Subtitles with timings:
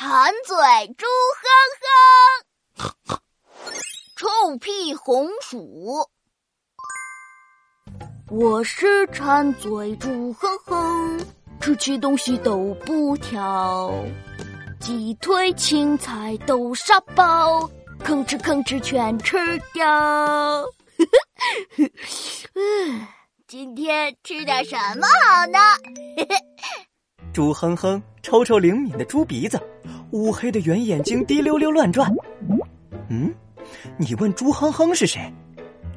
[0.00, 0.54] 馋嘴
[0.96, 1.06] 猪
[2.76, 3.18] 哼哼，
[4.14, 6.08] 臭屁红薯。
[8.30, 11.26] 我是馋嘴猪哼哼，
[11.60, 13.92] 吃起东西都不挑，
[14.78, 17.68] 鸡腿、青菜、豆沙包，
[18.04, 19.36] 吭哧吭哧全吃
[19.72, 20.64] 掉。
[23.48, 25.58] 今天吃点什么好呢？
[27.34, 29.60] 猪哼哼抽抽灵敏的猪鼻子，
[30.12, 32.10] 乌黑的圆眼睛滴溜溜乱转。
[33.08, 33.34] 嗯，
[33.96, 35.32] 你问猪哼哼是谁？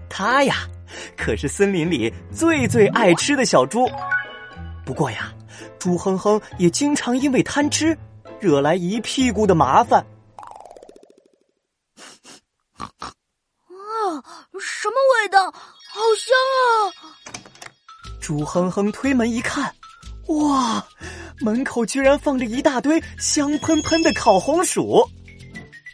[0.09, 0.67] 他呀，
[1.15, 3.89] 可是森林里最最爱吃的小猪。
[4.85, 5.33] 不过呀，
[5.79, 7.97] 猪哼哼也经常因为贪吃，
[8.39, 10.05] 惹来一屁股的麻烦。
[12.77, 12.89] 啊，
[14.59, 15.51] 什么味道？
[15.93, 16.67] 好香啊！
[18.21, 19.73] 猪哼哼推门一看，
[20.27, 20.85] 哇，
[21.41, 25.03] 门口居然放着一大堆香喷喷的烤红薯。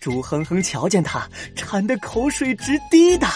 [0.02, 3.30] 猪哼哼瞧见他，馋得口水直滴答。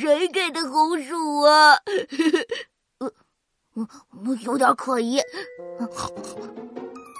[0.00, 1.78] 谁给的红薯啊？
[2.98, 3.10] 呃，
[4.42, 5.18] 有点可疑。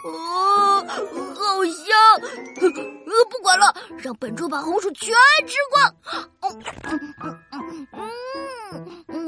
[0.04, 1.94] 哦，好香！
[3.30, 5.14] 不管了，让本猪把红薯全
[5.46, 5.94] 吃光。
[7.92, 8.05] 嗯，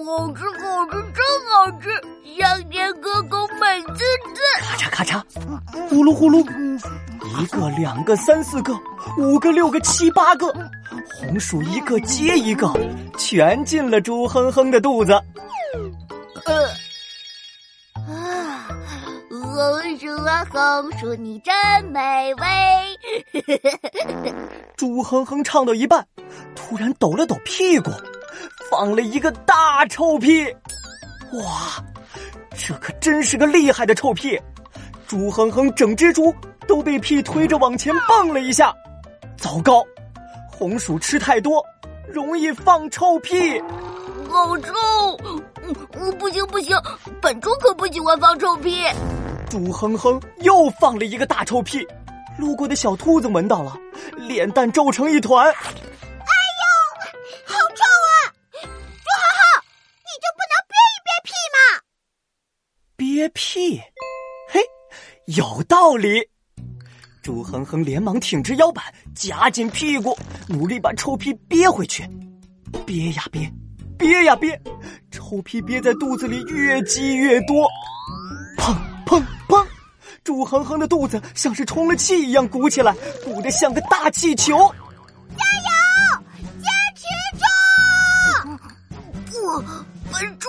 [0.08, 1.20] 好吃，好吃，真
[1.50, 1.90] 好吃，
[2.38, 4.02] 香甜可口，美滋
[4.34, 4.40] 滋。
[4.62, 5.22] 咔嚓咔嚓，
[5.90, 6.38] 呼噜呼噜，
[7.38, 8.72] 一个，两个，三四个，
[9.18, 10.50] 五个，六个，七八个。
[11.20, 12.72] 红薯一个接一个，
[13.18, 15.12] 全进了猪哼哼的肚子。
[16.46, 16.64] 呃，
[17.92, 18.66] 啊，
[19.28, 21.54] 红薯啊红薯，你真
[21.92, 22.46] 美味。
[24.74, 26.06] 猪哼哼唱到一半，
[26.54, 27.90] 突然抖了抖屁股，
[28.70, 30.44] 放了一个大臭屁。
[31.32, 31.82] 哇，
[32.56, 34.40] 这可真是个厉害的臭屁！
[35.06, 36.34] 猪哼哼整只猪
[36.66, 38.74] 都被屁推着往前蹦了一下。
[39.36, 39.84] 糟糕！
[40.50, 41.64] 红薯吃太多，
[42.12, 43.60] 容易放臭屁，
[44.28, 44.72] 好臭！
[45.62, 46.76] 嗯，不行不行，
[47.22, 48.82] 本猪可不喜欢放臭屁。
[49.48, 51.86] 猪哼哼又放了一个大臭屁，
[52.36, 53.76] 路过的小兔子闻到了，
[54.16, 55.54] 脸蛋皱成一团。
[63.18, 63.80] 憋屁？
[64.48, 64.60] 嘿，
[65.24, 66.24] 有道理。
[67.20, 72.08] 朱恒恒连忙挺直腰板，夹紧屁股，努力把臭屁憋回去。
[72.86, 73.52] 憋呀憋，
[73.98, 74.62] 憋呀憋，
[75.10, 77.68] 臭屁憋在肚子里越积越多。
[78.56, 78.72] 砰
[79.04, 79.66] 砰砰！
[80.22, 84.72] 朱恒恒的肚子像是充了气一样鼓起来，鼓得像个大气球。
[85.36, 86.22] 加油，
[86.62, 87.02] 坚持
[87.40, 89.32] 住！
[89.32, 89.60] 不
[90.12, 90.48] 本猪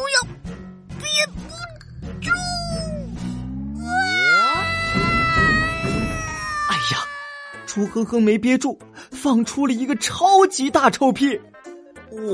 [7.69, 8.80] 猪哼哼没憋住，
[9.12, 11.40] 放出了一个超级大臭屁！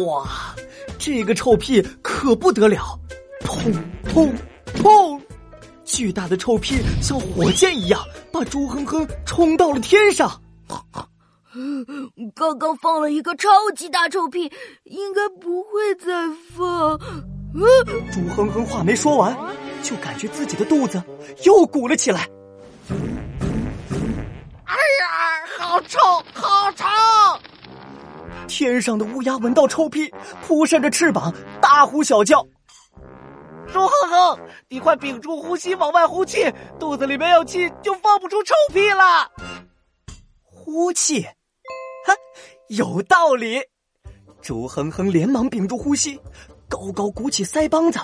[0.06, 0.56] 哇，
[0.98, 2.98] 这个臭屁可不得了！
[3.42, 3.70] 砰
[4.08, 4.32] 砰
[4.78, 5.20] 砰！
[5.84, 8.00] 巨大的臭屁像火箭一样
[8.32, 10.42] 把猪哼哼冲到了天上。
[12.34, 14.50] 刚刚放了一个超级大臭屁，
[14.86, 16.98] 应该不会再放。
[17.54, 17.62] 嗯
[18.10, 19.38] 猪哼哼话没说完，
[19.84, 21.04] 就感觉自己的肚子
[21.44, 22.26] 又鼓了起来。
[25.00, 26.00] 呀好臭，
[26.34, 26.86] 好臭！
[28.48, 30.14] 天上的乌鸦闻到臭屁，
[30.46, 32.46] 扑扇着翅膀，大呼小叫。
[33.74, 39.30] 猪哼哼，你快屏住呼吸，往外呼气，肚子里没有气，就放不出臭屁了。
[40.44, 41.24] 呼气，
[42.06, 42.14] 哈，
[42.70, 43.62] 有道理。
[44.42, 46.20] 猪哼哼连忙屏住呼吸，
[46.70, 48.00] 高高鼓起腮帮子，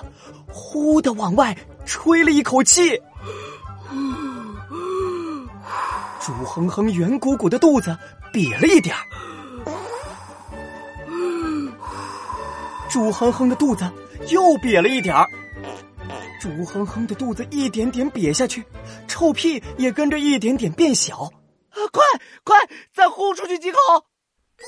[0.51, 1.55] 呼的往外
[1.85, 2.99] 吹了一口气。
[6.21, 7.97] 猪哼哼圆鼓鼓的肚子
[8.31, 9.01] 瘪了一点儿，
[12.87, 13.91] 猪哼哼的肚子
[14.27, 15.27] 又瘪了一点儿，
[16.39, 18.63] 猪哼哼的肚子一点点瘪下去，
[19.07, 21.27] 臭屁也跟着一点点变小。
[21.91, 22.03] 快
[22.43, 22.55] 快，
[22.93, 23.79] 再呼出去几口！
[24.55, 24.63] 不，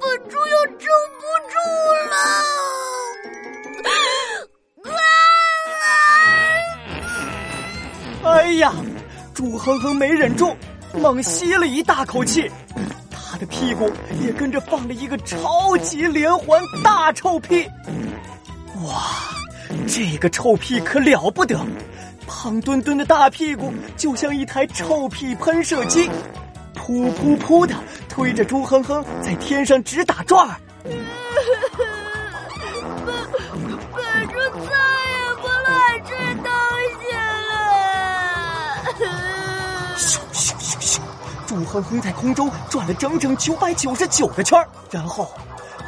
[0.00, 0.78] 本猪要撑
[1.14, 1.54] 不住
[2.10, 2.16] 了！
[8.24, 8.74] 哎呀！
[9.36, 10.56] 猪哼哼没忍住，
[10.94, 12.50] 猛吸了一大口气，
[13.10, 13.92] 他的屁股
[14.22, 17.68] 也跟着放了一个超级连环大臭屁。
[18.82, 19.04] 哇，
[19.86, 21.60] 这个臭屁可了不得！
[22.26, 26.08] 胖墩墩的大屁股就像一台臭屁喷射机，
[26.74, 27.74] 噗噗噗的
[28.08, 30.56] 推着猪哼哼在天上直打转儿。
[41.66, 44.56] 猪哼哼在空中转了整整九百九十九个圈
[44.88, 45.28] 然后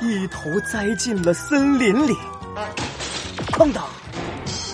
[0.02, 2.16] 一头栽进了森林里。
[3.52, 3.86] 哐当，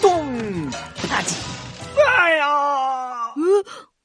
[0.01, 0.71] 咚，
[1.07, 1.35] 啪叽！
[2.19, 2.47] 哎呀！
[3.37, 3.45] 嗯，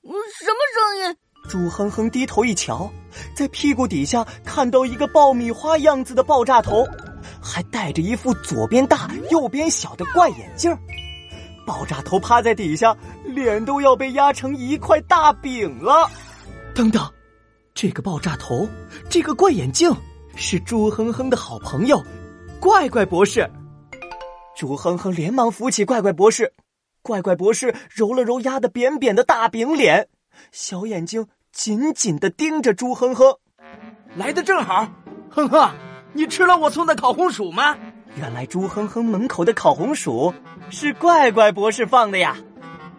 [0.04, 1.18] 什么声音？
[1.48, 2.92] 猪哼哼低头一瞧，
[3.34, 6.86] 在屁股底下看到一个爆米花样子的爆炸头，
[7.42, 10.78] 还戴着一副左边大右边小的怪眼镜。
[11.66, 12.94] 爆炸头趴在底下，
[13.24, 16.10] 脸都要被压成一块大饼了。
[16.80, 17.06] 等等，
[17.74, 18.66] 这个爆炸头，
[19.10, 19.94] 这个怪眼镜，
[20.38, 22.02] 是猪哼哼的好朋友，
[22.58, 23.52] 怪怪博士。
[24.56, 26.54] 猪哼哼连忙扶起怪怪博士，
[27.02, 30.08] 怪怪博士揉了揉压得扁扁的大饼脸，
[30.54, 33.25] 小眼睛紧紧的盯着猪哼哼。
[34.16, 34.90] 来的正好，
[35.30, 35.70] 哼哼，
[36.14, 37.75] 你吃了我送的烤红薯吗？
[38.16, 40.34] 原来猪哼哼门口的烤红薯
[40.70, 42.38] 是怪怪博士放的呀，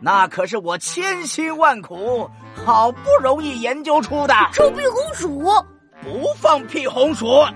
[0.00, 2.30] 那可是我千辛万苦
[2.64, 5.44] 好不容易研究出的臭屁红薯，
[6.02, 7.52] 不放屁红薯啊？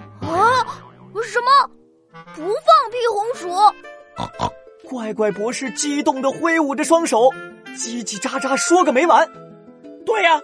[1.25, 1.71] 什么？
[2.35, 3.49] 不放屁红薯？
[4.89, 7.31] 怪怪博士激动的挥舞着双手，
[7.77, 9.27] 叽叽喳喳说个没完。
[10.05, 10.41] 对呀，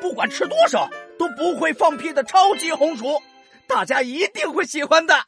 [0.00, 3.22] 不管吃多少都不会放屁的超级红薯。
[3.66, 5.14] 大家一定会喜欢的。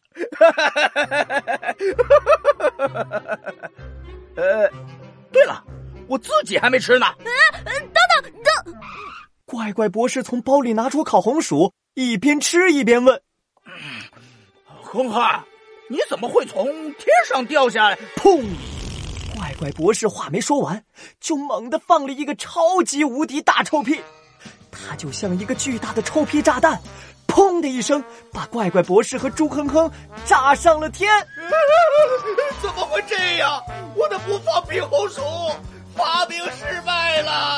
[4.37, 4.69] 呃，
[5.33, 5.65] 对了，
[6.09, 7.07] 我自己还没吃呢。
[7.19, 7.27] 嗯
[7.65, 7.75] 等
[8.23, 8.33] 等
[8.65, 8.75] 等，
[9.45, 13.21] 怪怪博士从包里拿出烤红薯，一边吃一边问
[14.83, 15.43] ：“哼哼，
[15.89, 16.65] 你怎么会从
[16.95, 18.45] 天上掉下来？”砰！
[19.37, 20.85] 怪怪博士话没说完，
[21.21, 24.01] 就猛地放了一个超级无敌大臭屁，
[24.71, 26.81] 它就像一个巨大的臭屁炸弹。
[27.27, 28.03] 砰的一声，
[28.33, 29.91] 把怪怪博士和猪哼哼
[30.25, 31.13] 炸上了天。
[32.63, 33.63] 怎么会这样？
[33.95, 35.21] 我的不放屁红薯
[35.97, 37.56] 发明失败了。